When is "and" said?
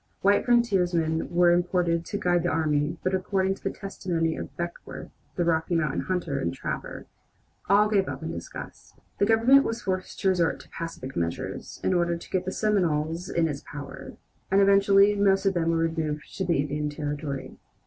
6.39-6.51, 14.49-14.59